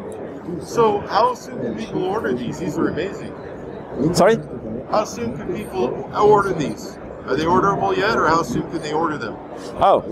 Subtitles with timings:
[0.61, 2.59] So, how soon can people order these?
[2.59, 3.33] These are amazing.
[4.13, 4.37] Sorry?
[4.91, 6.97] How soon can people order these?
[7.27, 9.35] Are they orderable yet, or how soon can they order them?
[9.77, 10.03] Oh,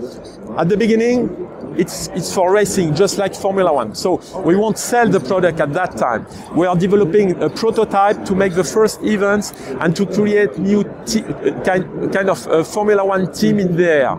[0.58, 1.30] at the beginning,
[1.78, 3.94] it's it's for racing, just like Formula One.
[3.94, 6.26] So we won't sell the product at that time.
[6.56, 11.62] We are developing a prototype to make the first events and to create new uh,
[11.62, 14.18] kind kind of uh, Formula One team in the air.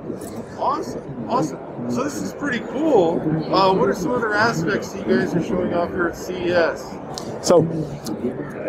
[0.58, 1.65] Awesome, awesome.
[1.90, 3.22] So this is pretty cool.
[3.54, 6.82] Uh, what are some other aspects that you guys are showing off here at CES?
[7.42, 7.62] So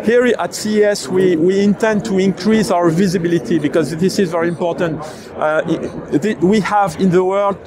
[0.03, 5.01] here at CES, we, we intend to increase our visibility because this is very important.
[5.35, 5.63] Uh,
[6.41, 7.57] we have in the world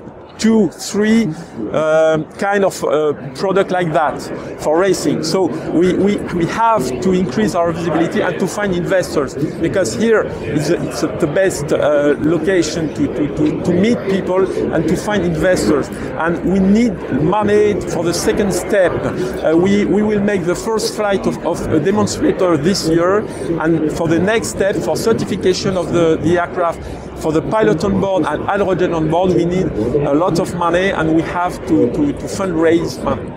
[0.40, 1.24] two, three
[1.72, 4.18] um, kind of uh, product like that
[4.60, 5.22] for racing.
[5.22, 10.22] So we, we, we have to increase our visibility and to find investors because here
[10.42, 14.88] is a, it's a, the best uh, location to, to, to, to meet people and
[14.88, 15.88] to find investors.
[15.88, 18.92] And we need money for the second step.
[18.92, 23.18] Uh, we, we will make the first flight of, of a demonstrator this year
[23.60, 26.80] and for the next step for certification of the, the aircraft
[27.20, 30.90] for the pilot on board and hydrogen on board, we need a lot of money
[30.90, 33.28] and we have to, to, to fundraise money.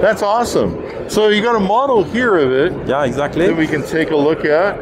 [0.00, 0.80] That's awesome.
[1.08, 3.46] So you got a model here of it Yeah, exactly.
[3.46, 4.76] that we can take a look at.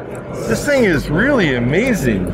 [0.48, 2.26] This thing is really amazing.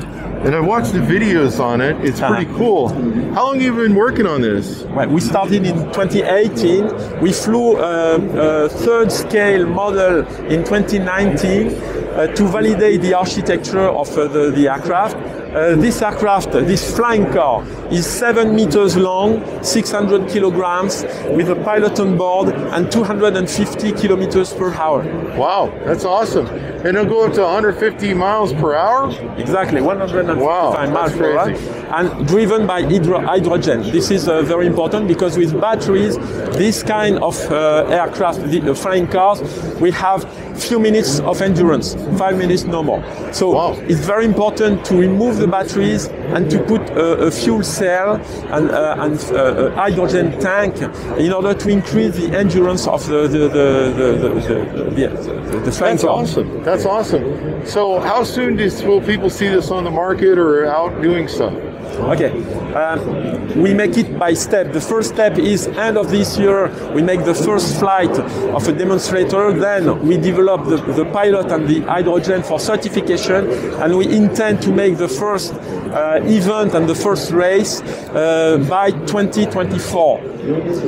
[0.44, 1.94] And I watched the videos on it.
[2.04, 2.58] It's pretty Uh-huh.
[2.58, 2.88] cool.
[3.32, 4.82] How long have you been working on this?
[4.96, 7.20] Well, we started in 2018.
[7.20, 8.16] We flew a,
[8.64, 11.91] a third scale model in 2019 uh,
[12.34, 15.16] to validate the architecture of uh, the, the aircraft.
[15.16, 21.04] Uh, this aircraft, this flying car, is seven meters long, 600 kilograms,
[21.36, 25.02] with a pilot on board and 250 kilometers per hour.
[25.36, 26.46] Wow, that's awesome.
[26.46, 29.10] And it'll go up to 150 miles per hour?
[29.38, 33.82] Exactly, 155 Wow, miles per hour, and driven by hydro- hydrogen.
[33.92, 36.16] This is uh, very important because with batteries,
[36.56, 39.42] this kind of uh, aircraft, the uh, flying cars,
[39.80, 40.24] we have
[40.58, 43.02] few minutes of endurance, five minutes no more.
[43.32, 43.76] So Wow.
[43.88, 48.16] it's very important to remove the batteries and to put a, a fuel cell
[48.50, 50.74] and, uh, and uh, a hydrogen tank
[51.18, 53.66] in order to increase the endurance of the the the
[53.98, 56.62] the, the, the, the, the, the flying That's awesome.
[56.62, 57.24] That's awesome.
[57.66, 61.52] So how soon does, will people see this on the market or out doing stuff?
[61.98, 62.30] Okay,
[62.74, 64.72] um, we make it by step.
[64.72, 66.68] The first step is end of this year.
[66.92, 69.52] We make the first flight of a demonstrator.
[69.52, 73.48] Then we develop the, the pilot and the hydrogen for certification,
[73.82, 75.54] and we intend to make the first
[75.92, 80.32] uh, event and the first race uh, by 2024.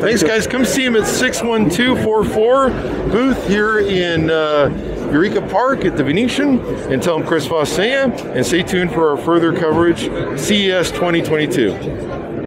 [0.00, 0.28] Thanks, you.
[0.28, 0.46] guys.
[0.46, 2.70] Come see him at 61244
[3.10, 4.70] booth here in uh,
[5.12, 6.60] Eureka Park at the Venetian
[6.92, 10.00] and tell him Chris Voss and stay tuned for our further coverage,
[10.38, 12.17] CES 2022.